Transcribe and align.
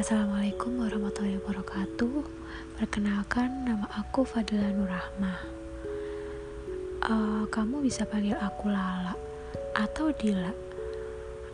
Assalamualaikum 0.00 0.80
warahmatullahi 0.80 1.36
wabarakatuh. 1.44 2.24
Perkenalkan 2.80 3.68
nama 3.68 3.84
aku 4.00 4.24
Fadila 4.24 4.72
Nurrahma 4.72 5.36
uh, 7.04 7.44
Kamu 7.44 7.84
bisa 7.84 8.08
panggil 8.08 8.32
aku 8.40 8.72
Lala 8.72 9.12
Atau 9.76 10.08
Dila. 10.16 10.56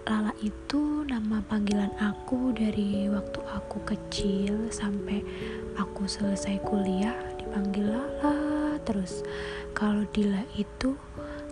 Lala 0.06 0.30
itu 0.46 1.02
nama 1.10 1.42
panggilan 1.42 1.90
aku 1.98 2.54
dari 2.54 3.10
waktu 3.10 3.42
aku 3.50 3.82
kecil 3.82 4.70
Sampai 4.70 5.26
aku 5.74 6.06
selesai 6.06 6.62
kuliah 6.62 7.18
dipanggil 7.42 7.98
Lala 7.98 8.78
Terus. 8.86 9.26
Kalau 9.74 10.06
Dila 10.14 10.46
itu 10.54 10.94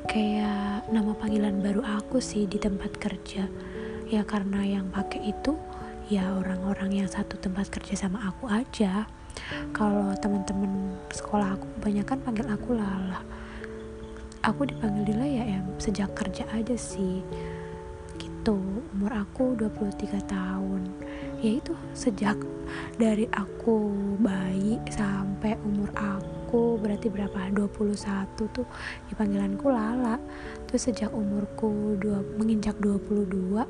kayak 0.07 0.87
nama 0.95 1.11
panggilan 1.11 1.59
baru 1.59 1.83
aku 1.83 2.23
sih 2.23 2.47
di 2.47 2.63
tempat 2.63 2.95
kerja. 3.03 3.51
Ya 4.07 4.23
karena 4.23 4.63
yang 4.63 4.95
pakai 4.95 5.35
itu 5.35 5.59
ya 6.13 6.37
orang-orang 6.37 7.01
yang 7.05 7.09
satu 7.09 7.41
tempat 7.41 7.73
kerja 7.73 7.97
sama 7.97 8.21
aku 8.29 8.45
aja. 8.53 9.09
Kalau 9.73 10.13
teman-teman 10.21 11.01
sekolah 11.09 11.57
aku 11.57 11.67
kebanyakan 11.81 12.19
panggil 12.21 12.47
aku 12.53 12.77
Lala. 12.77 13.21
Aku 14.45 14.69
dipanggil 14.69 15.09
Dila 15.09 15.25
ya 15.25 15.45
em 15.49 15.65
sejak 15.81 16.13
kerja 16.13 16.45
aja 16.53 16.77
sih. 16.77 17.25
Gitu 18.21 18.57
umur 18.93 19.13
aku 19.17 19.57
23 19.57 20.21
tahun. 20.29 20.83
Ya 21.41 21.61
itu 21.61 21.73
sejak 21.97 22.37
dari 23.01 23.25
aku 23.33 23.93
bayi 24.21 24.77
sampai 24.93 25.57
umur 25.65 25.89
aku 25.97 26.77
berarti 26.79 27.09
berapa? 27.09 27.49
21 27.49 28.29
tuh 28.53 28.69
dipanggilanku 29.09 29.73
Lala. 29.73 30.21
Terus 30.69 30.93
sejak 30.93 31.11
umurku 31.17 31.97
dua, 31.97 32.21
menginjak 32.37 32.77
22 32.77 33.65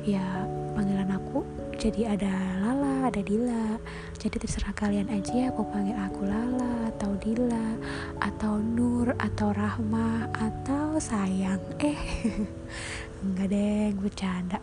ya 0.00 0.48
panggilan 0.72 1.12
aku 1.12 1.44
jadi 1.82 2.14
ada 2.14 2.30
Lala, 2.62 3.10
ada 3.10 3.18
Dila. 3.26 3.74
Jadi 4.14 4.38
terserah 4.38 4.70
kalian 4.70 5.10
aja 5.10 5.34
ya 5.34 5.48
mau 5.50 5.66
panggil 5.66 5.98
aku 5.98 6.30
Lala 6.30 6.94
atau 6.94 7.10
Dila 7.18 7.74
atau 8.22 8.62
Nur 8.62 9.10
atau 9.18 9.50
Rahma 9.50 10.30
atau 10.30 11.02
sayang. 11.02 11.58
Eh, 11.82 11.98
enggak 13.26 13.50
deh, 13.50 13.90
bercanda. 13.98 14.62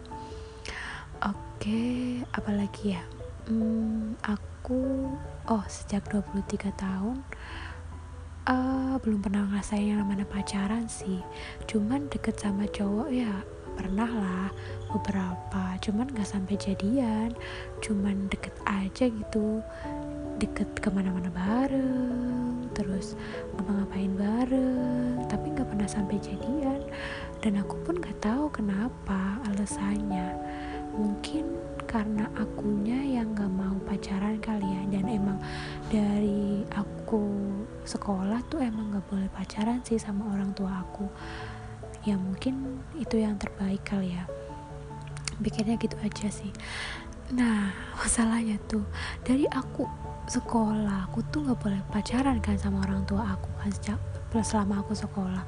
Oke, 1.19 2.23
apalagi 2.31 2.95
ya? 2.95 3.03
Hmm, 3.51 4.15
aku 4.23 5.11
oh 5.51 5.65
sejak 5.67 6.07
23 6.07 6.71
tahun 6.79 7.19
uh, 8.47 8.95
belum 9.03 9.19
pernah 9.19 9.43
ngerasain 9.43 9.91
yang 9.91 9.99
namanya 9.99 10.23
pacaran 10.23 10.87
sih. 10.87 11.19
Cuman 11.67 12.07
deket 12.07 12.39
sama 12.39 12.63
cowok 12.63 13.11
ya 13.11 13.43
pernah 13.79 14.11
lah 14.11 14.47
beberapa. 14.91 15.79
Cuman 15.79 16.11
gak 16.11 16.27
sampai 16.27 16.59
jadian. 16.59 17.31
Cuman 17.79 18.27
deket 18.27 18.51
aja 18.67 19.07
gitu. 19.07 19.63
Deket 20.35 20.67
ke 20.83 20.91
mana-mana 20.91 21.31
bareng. 21.31 22.67
Terus 22.75 23.15
ngapa-ngapain 23.55 24.11
bareng. 24.19 25.23
Tapi 25.31 25.55
gak 25.55 25.71
pernah 25.71 25.87
sampai 25.87 26.19
jadian. 26.19 26.83
Dan 27.39 27.63
aku 27.63 27.79
pun 27.87 28.03
gak 28.03 28.19
tahu 28.19 28.51
kenapa 28.51 29.39
alasannya. 29.47 30.35
Mungkin 30.99 31.55
karena 31.87 32.27
akunya 32.35 33.23
yang 33.23 33.31
gak 33.31 33.47
mau 33.47 33.79
pacaran 33.87 34.43
kali 34.43 34.67
ya. 34.67 34.99
Dan 34.99 35.07
emang 35.07 35.39
dari 35.87 36.67
aku 36.75 37.23
sekolah 37.87 38.43
tuh 38.51 38.59
emang 38.59 38.91
gak 38.91 39.07
boleh 39.07 39.31
pacaran 39.31 39.79
sih 39.87 39.95
sama 39.95 40.27
orang 40.35 40.51
tua 40.51 40.83
aku 40.83 41.07
ya 42.07 42.15
mungkin 42.15 42.79
itu 42.95 43.19
yang 43.19 43.35
terbaik 43.35 43.83
kali 43.83 44.15
ya. 44.15 44.23
Pikirnya 45.39 45.79
gitu 45.79 45.95
aja 46.03 46.27
sih. 46.31 46.51
Nah 47.35 47.71
masalahnya 47.95 48.59
tuh 48.67 48.83
dari 49.23 49.45
aku 49.49 49.87
sekolah 50.29 51.09
aku 51.09 51.25
tuh 51.33 51.41
nggak 51.41 51.59
boleh 51.59 51.81
pacaran 51.89 52.37
kan 52.37 52.53
sama 52.53 52.85
orang 52.85 53.01
tua 53.09 53.33
aku 53.33 53.49
kan 53.57 53.69
sejak 53.73 53.99
selama 54.45 54.85
aku 54.85 54.93
sekolah. 54.93 55.43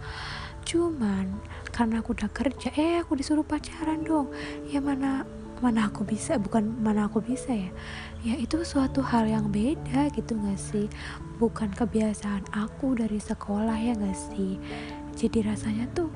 Cuman 0.65 1.29
karena 1.69 2.01
aku 2.01 2.17
udah 2.17 2.29
kerja 2.33 2.69
eh 2.73 3.01
aku 3.01 3.17
disuruh 3.17 3.45
pacaran 3.45 4.01
dong. 4.01 4.33
Ya 4.69 4.81
mana 4.81 5.25
mana 5.61 5.93
aku 5.93 6.01
bisa 6.01 6.41
bukan 6.41 6.73
mana 6.81 7.05
aku 7.05 7.21
bisa 7.21 7.53
ya. 7.53 7.69
Ya 8.25 8.35
itu 8.37 8.61
suatu 8.65 9.05
hal 9.05 9.29
yang 9.29 9.53
beda 9.53 10.09
gitu 10.13 10.33
gak 10.41 10.57
sih? 10.57 10.89
Bukan 11.37 11.73
kebiasaan 11.73 12.49
aku 12.53 12.97
dari 12.97 13.21
sekolah 13.21 13.77
ya 13.77 13.93
gak 13.93 14.17
sih? 14.17 14.57
Jadi 15.13 15.45
rasanya 15.45 15.85
tuh 15.93 16.09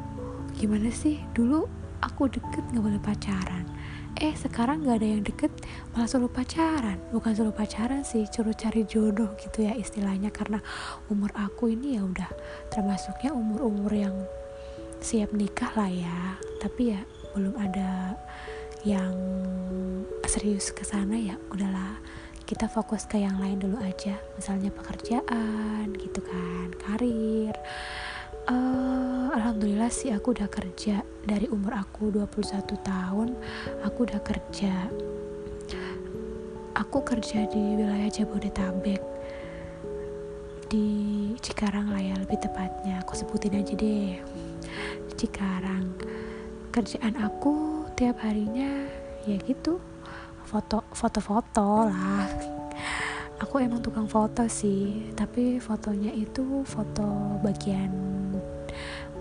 gimana 0.55 0.87
sih? 0.89 1.19
Dulu 1.35 1.67
aku 1.99 2.31
deket 2.31 2.63
nggak 2.71 2.83
boleh 2.83 3.01
pacaran. 3.03 3.67
Eh 4.15 4.31
sekarang 4.31 4.87
nggak 4.87 5.03
ada 5.03 5.07
yang 5.07 5.23
deket 5.27 5.51
malah 5.91 6.07
suruh 6.07 6.31
pacaran. 6.31 6.95
Bukan 7.11 7.35
suruh 7.35 7.51
pacaran 7.51 8.07
sih 8.07 8.23
suruh 8.31 8.55
cari 8.55 8.87
jodoh 8.87 9.35
gitu 9.35 9.67
ya 9.67 9.75
istilahnya. 9.75 10.31
Karena 10.31 10.63
umur 11.11 11.35
aku 11.35 11.75
ini 11.75 11.99
ya 11.99 12.07
udah 12.07 12.31
termasuknya 12.71 13.35
umur-umur 13.35 13.91
yang 13.91 14.15
siap 15.03 15.35
nikah 15.35 15.75
lah 15.75 15.91
ya. 15.91 16.39
Tapi 16.63 16.95
ya 16.95 17.03
belum 17.35 17.59
ada 17.59 18.15
yang 18.87 19.11
serius 20.23 20.71
ke 20.71 20.87
sana 20.87 21.19
ya. 21.19 21.35
Udahlah 21.51 21.99
kita 22.47 22.71
fokus 22.71 23.03
ke 23.03 23.19
yang 23.19 23.35
lain 23.43 23.59
dulu 23.59 23.75
aja. 23.83 24.15
Misalnya 24.39 24.71
pekerjaan 24.71 25.91
gitu 25.99 26.23
kan 26.23 26.71
karir 26.79 27.55
alhamdulillah 29.55 29.87
sih 29.87 30.11
aku 30.11 30.35
udah 30.35 30.51
kerja. 30.51 30.99
Dari 31.23 31.47
umur 31.47 31.79
aku 31.79 32.11
21 32.11 32.75
tahun 32.75 33.39
aku 33.87 34.03
udah 34.03 34.19
kerja. 34.19 34.91
Aku 36.75 36.99
kerja 37.07 37.47
di 37.47 37.79
wilayah 37.79 38.11
Jabodetabek. 38.11 38.99
Di 40.67 40.87
Cikarang 41.39 41.87
lah 41.87 42.03
ya 42.03 42.19
lebih 42.19 42.35
tepatnya. 42.43 42.99
Aku 43.07 43.15
sebutin 43.15 43.55
aja 43.55 43.71
deh. 43.79 44.19
Cikarang. 45.15 45.87
Kerjaan 46.75 47.15
aku 47.15 47.87
tiap 47.95 48.19
harinya 48.27 48.83
ya 49.23 49.39
gitu. 49.39 49.79
Foto 50.43 50.83
foto-foto 50.91 51.87
lah. 51.87 52.27
Aku 53.39 53.63
emang 53.63 53.79
tukang 53.79 54.11
foto 54.11 54.51
sih. 54.51 55.15
Tapi 55.15 55.63
fotonya 55.63 56.11
itu 56.11 56.67
foto 56.67 57.39
bagian 57.39 58.15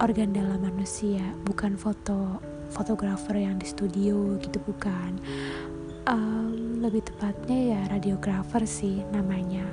organ 0.03 0.35
dalam 0.35 0.59
manusia 0.59 1.23
bukan 1.47 1.79
foto 1.79 2.43
fotografer 2.75 3.39
yang 3.39 3.61
di 3.61 3.67
studio 3.71 4.35
gitu 4.43 4.59
bukan. 4.67 5.19
Um, 6.05 6.83
lebih 6.85 7.07
tepatnya 7.07 7.79
ya 7.79 7.81
radiografer 7.89 8.67
sih 8.69 9.07
namanya. 9.15 9.65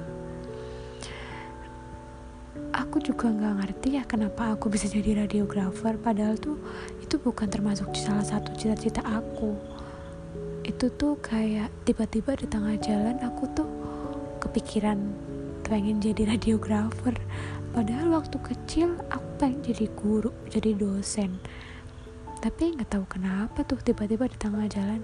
Aku 2.71 3.03
juga 3.03 3.27
nggak 3.27 3.55
ngerti 3.59 3.99
ya 3.99 4.03
kenapa 4.07 4.55
aku 4.55 4.71
bisa 4.71 4.87
jadi 4.87 5.27
radiografer 5.27 5.99
padahal 5.99 6.39
tuh 6.39 6.55
itu 7.03 7.19
bukan 7.19 7.51
termasuk 7.51 7.91
salah 7.97 8.23
satu 8.23 8.55
cita-cita 8.55 9.03
aku. 9.03 9.57
Itu 10.63 10.93
tuh 10.93 11.19
kayak 11.19 11.73
tiba-tiba 11.83 12.37
di 12.37 12.47
tengah 12.47 12.79
jalan 12.79 13.17
aku 13.25 13.43
tuh 13.51 13.67
kepikiran 14.39 14.99
pengen 15.67 15.99
jadi 15.99 16.27
radiografer. 16.37 17.17
Padahal 17.71 18.19
waktu 18.19 18.37
kecil 18.39 18.99
aku 19.07 19.30
pengen 19.41 19.65
jadi 19.65 19.89
guru 19.97 20.29
jadi 20.53 20.77
dosen? 20.77 21.41
Tapi 22.45 22.77
nggak 22.77 22.93
tahu 22.93 23.09
kenapa 23.09 23.65
tuh 23.65 23.81
tiba-tiba 23.81 24.29
di 24.29 24.37
tengah 24.37 24.69
jalan 24.69 25.01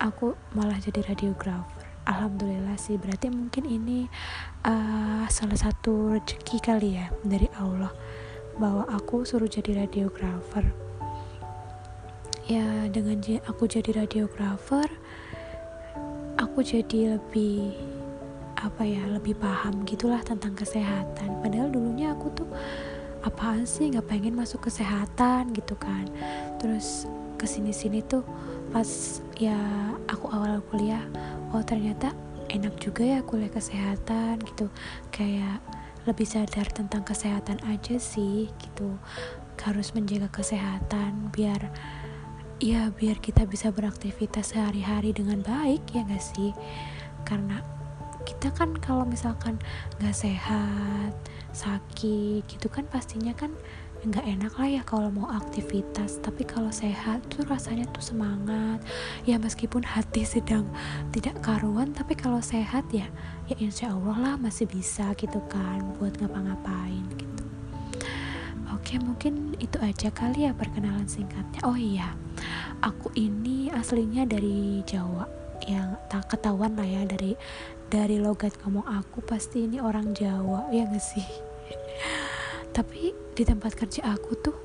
aku 0.00 0.32
malah 0.56 0.80
jadi 0.80 1.04
radiografer. 1.04 1.84
Alhamdulillah 2.08 2.80
sih 2.80 2.96
berarti 2.96 3.28
mungkin 3.28 3.68
ini 3.68 4.08
uh, 4.64 5.28
salah 5.28 5.58
satu 5.60 6.16
rezeki 6.16 6.58
kali 6.64 6.96
ya 6.96 7.12
dari 7.20 7.44
Allah 7.60 7.92
bahwa 8.56 8.88
aku 8.88 9.28
suruh 9.28 9.52
jadi 9.52 9.84
radiografer. 9.84 10.64
Ya 12.48 12.88
dengan 12.88 13.20
aku 13.44 13.68
jadi 13.68 14.00
radiografer 14.00 14.88
aku 16.40 16.64
jadi 16.64 17.20
lebih 17.20 17.76
apa 18.56 18.80
ya 18.80 19.04
lebih 19.12 19.36
paham 19.36 19.84
gitulah 19.84 20.24
tentang 20.24 20.56
kesehatan. 20.56 21.44
Padahal 21.44 21.68
dulunya 21.68 22.16
aku 22.16 22.32
tuh 22.32 22.48
apaan 23.26 23.66
sih? 23.66 23.90
Nggak 23.90 24.06
pengen 24.06 24.38
masuk 24.38 24.70
kesehatan 24.70 25.50
gitu 25.52 25.74
kan. 25.74 26.06
Terus 26.62 27.10
ke 27.36 27.44
sini 27.44 27.74
sini 27.74 28.00
tuh 28.00 28.22
pas 28.70 28.86
ya 29.36 29.58
aku 30.08 30.32
awal 30.32 30.64
kuliah 30.72 31.04
oh 31.52 31.60
ternyata 31.60 32.16
enak 32.48 32.80
juga 32.80 33.02
ya 33.04 33.20
kuliah 33.26 33.50
kesehatan 33.50 34.40
gitu. 34.46 34.70
Kayak 35.10 35.58
lebih 36.06 36.24
sadar 36.24 36.70
tentang 36.70 37.02
kesehatan 37.02 37.58
aja 37.66 37.98
sih 37.98 38.48
gitu. 38.62 38.94
Harus 39.58 39.98
menjaga 39.98 40.30
kesehatan 40.30 41.34
biar 41.34 41.58
ya 42.62 42.88
biar 42.94 43.18
kita 43.18 43.44
bisa 43.44 43.74
beraktivitas 43.74 44.54
sehari-hari 44.54 45.10
dengan 45.10 45.42
baik 45.42 45.82
ya 45.90 46.06
gak 46.06 46.22
sih? 46.22 46.54
Karena 47.26 47.75
kita 48.26 48.50
kan 48.52 48.74
kalau 48.82 49.06
misalkan 49.06 49.56
nggak 50.02 50.12
sehat 50.12 51.14
sakit 51.56 52.44
gitu 52.44 52.68
kan 52.68 52.84
pastinya 52.90 53.32
kan 53.32 53.54
nggak 54.06 54.22
enak 54.22 54.52
lah 54.60 54.68
ya 54.68 54.82
kalau 54.84 55.08
mau 55.08 55.26
aktivitas. 55.32 56.20
Tapi 56.20 56.44
kalau 56.44 56.68
sehat 56.70 57.24
tuh 57.32 57.42
rasanya 57.48 57.88
tuh 57.90 58.04
semangat. 58.04 58.78
Ya 59.24 59.40
meskipun 59.40 59.82
hati 59.82 60.22
sedang 60.38 60.68
tidak 61.10 61.40
karuan 61.40 61.90
tapi 61.96 62.12
kalau 62.14 62.38
sehat 62.38 62.86
ya 62.92 63.08
ya 63.48 63.56
insya 63.58 63.94
Allah 63.94 64.16
lah 64.18 64.34
masih 64.36 64.68
bisa 64.68 65.10
gitu 65.16 65.40
kan 65.48 65.82
buat 65.96 66.14
ngapa-ngapain 66.20 67.02
gitu. 67.16 67.44
Oke 68.74 69.00
mungkin 69.02 69.58
itu 69.58 69.78
aja 69.82 70.12
kali 70.12 70.46
ya 70.46 70.52
perkenalan 70.52 71.08
singkatnya. 71.10 71.64
Oh 71.66 71.78
iya 71.78 72.14
aku 72.84 73.10
ini 73.18 73.72
aslinya 73.72 74.28
dari 74.28 74.84
Jawa. 74.84 75.26
Yang 75.66 75.98
tak 76.12 76.24
ketahuan 76.30 76.76
lah 76.76 76.84
ya 76.84 77.02
dari 77.08 77.32
dari 77.86 78.18
logat 78.18 78.58
ngomong 78.66 78.82
aku 78.82 79.22
pasti 79.22 79.62
ini 79.62 79.78
orang 79.78 80.10
Jawa 80.10 80.66
ya 80.74 80.90
gak 80.90 81.02
sih? 81.02 81.26
Tapi 82.74 83.14
di 83.32 83.42
tempat 83.46 83.78
kerja 83.78 84.10
aku 84.10 84.32
tuh 84.42 84.56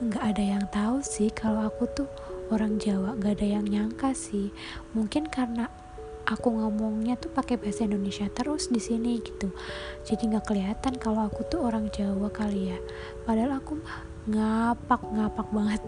nggak 0.00 0.24
ada 0.32 0.44
yang 0.56 0.64
tahu 0.72 1.04
sih 1.04 1.28
kalau 1.28 1.68
aku 1.68 1.84
tuh 1.92 2.08
orang 2.48 2.80
Jawa 2.80 3.18
nggak 3.18 3.42
ada 3.42 3.46
yang 3.58 3.66
nyangka 3.66 4.14
sih. 4.14 4.54
Mungkin 4.94 5.28
karena 5.28 5.68
aku 6.24 6.54
ngomongnya 6.54 7.18
tuh 7.18 7.28
pakai 7.34 7.58
bahasa 7.58 7.84
Indonesia 7.84 8.30
terus 8.30 8.70
di 8.70 8.78
sini 8.80 9.18
gitu. 9.18 9.50
Jadi 10.06 10.30
nggak 10.30 10.46
kelihatan 10.46 10.94
kalau 10.96 11.26
aku 11.26 11.42
tuh 11.50 11.66
orang 11.66 11.90
Jawa 11.90 12.30
kali 12.30 12.70
ya. 12.70 12.78
Padahal 13.26 13.58
aku 13.58 13.82
mah 13.82 13.98
ngapak 14.30 15.02
ngapak 15.10 15.48
banget. 15.50 15.82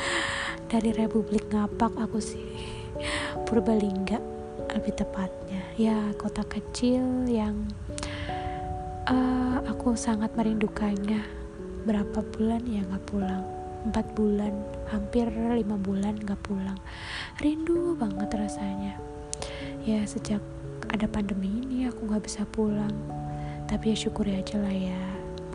Dari 0.70 0.90
Republik 0.90 1.48
ngapak 1.48 1.96
aku 1.96 2.18
sih. 2.18 2.44
Purbalingga 3.48 4.39
lebih 4.74 4.94
tepatnya. 4.94 5.62
Ya 5.74 5.98
kota 6.16 6.46
kecil 6.46 7.26
yang 7.26 7.66
uh, 9.08 9.58
aku 9.66 9.94
sangat 9.98 10.30
merindukannya. 10.38 11.22
Berapa 11.86 12.20
bulan 12.36 12.62
ya 12.68 12.84
nggak 12.86 13.04
pulang? 13.08 13.44
Empat 13.80 14.06
bulan 14.12 14.52
hampir 14.92 15.26
lima 15.32 15.80
bulan 15.80 16.20
nggak 16.20 16.40
pulang. 16.44 16.76
Rindu 17.40 17.96
banget 17.96 18.28
rasanya. 18.36 18.94
Ya 19.82 20.04
sejak 20.04 20.42
ada 20.92 21.06
pandemi 21.08 21.64
ini 21.64 21.88
aku 21.88 22.06
nggak 22.06 22.24
bisa 22.28 22.44
pulang. 22.44 22.92
Tapi 23.66 23.94
ya 23.94 23.96
syukuri 23.96 24.36
aja 24.36 24.60
lah 24.60 24.74
ya. 24.74 25.02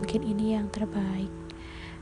Mungkin 0.02 0.26
ini 0.26 0.58
yang 0.58 0.68
terbaik. 0.72 1.30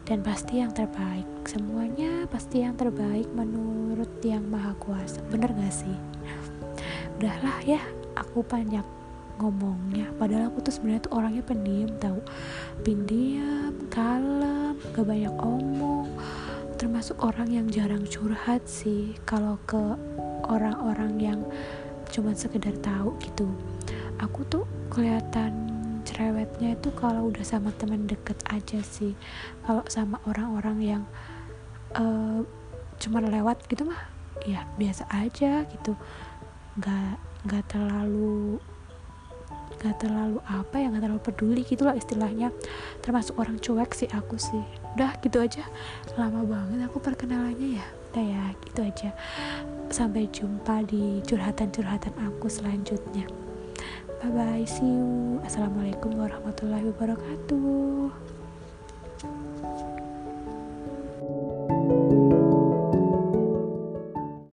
Dan 0.05 0.21
pasti 0.21 0.61
yang 0.61 0.73
terbaik. 0.73 1.25
Semuanya 1.49 2.29
pasti 2.29 2.61
yang 2.61 2.77
terbaik 2.77 3.29
menurut 3.33 4.21
yang 4.21 4.45
maha 4.49 4.77
kuasa. 4.77 5.25
Bener 5.33 5.49
gak 5.53 5.73
sih 5.73 5.97
udahlah 7.25 7.57
ya 7.65 7.81
aku 8.21 8.45
banyak 8.45 8.85
ngomongnya. 9.41 10.13
Padahal 10.21 10.53
aku 10.53 10.61
tuh 10.61 10.77
sebenarnya 10.77 11.09
tuh 11.09 11.17
orangnya 11.17 11.41
pendiam 11.41 11.89
tahu? 11.97 12.21
Pendiam 12.85 13.73
kalem 13.89 14.77
gak 14.93 15.09
banyak 15.09 15.33
omong. 15.41 16.05
Termasuk 16.77 17.17
orang 17.25 17.49
yang 17.49 17.65
jarang 17.73 18.05
curhat 18.05 18.69
sih 18.69 19.17
kalau 19.25 19.57
ke 19.65 19.97
orang-orang 20.53 21.17
yang 21.17 21.41
cuma 22.13 22.37
sekedar 22.37 22.77
tahu 22.85 23.17
gitu. 23.25 23.49
Aku 24.21 24.45
tuh 24.45 24.69
kelihatan 24.93 25.73
cerewetnya 26.05 26.77
itu 26.77 26.93
kalau 26.93 27.33
udah 27.33 27.41
sama 27.41 27.73
teman 27.81 28.05
deket 28.05 28.37
aja 28.53 28.85
sih. 28.85 29.17
Kalau 29.65 29.81
sama 29.89 30.21
orang-orang 30.29 30.77
yang 30.85 31.03
uh, 31.97 32.45
cuma 33.01 33.25
lewat 33.25 33.65
gitu 33.65 33.89
mah 33.89 34.13
ya 34.45 34.69
biasa 34.77 35.09
aja 35.09 35.65
gitu 35.73 35.97
nggak 36.79 37.15
nggak 37.45 37.65
terlalu 37.71 38.59
gak 39.85 40.01
terlalu 40.01 40.41
apa 40.49 40.81
ya 40.81 40.89
gak 40.89 41.03
terlalu 41.05 41.23
peduli 41.23 41.61
gitulah 41.61 41.93
istilahnya. 41.93 42.49
Termasuk 43.05 43.37
orang 43.37 43.61
cuek 43.61 43.93
sih 43.93 44.09
aku 44.09 44.41
sih. 44.41 44.65
Udah 44.97 45.13
gitu 45.21 45.45
aja 45.45 45.61
lama 46.17 46.41
banget 46.41 46.89
aku 46.89 47.05
perkenalannya 47.05 47.77
ya. 47.77 47.87
Udah 48.13 48.25
ya 48.25 48.45
gitu 48.65 48.81
aja. 48.81 49.11
Sampai 49.93 50.33
jumpa 50.33 50.89
di 50.89 51.21
curhatan-curhatan 51.29 52.17
aku 52.17 52.49
selanjutnya. 52.49 53.29
Bye 54.25 54.33
bye 54.33 54.65
see 54.65 54.89
you. 54.89 55.43
Assalamualaikum 55.45 56.17
warahmatullahi 56.17 56.89
wabarakatuh 56.89 58.44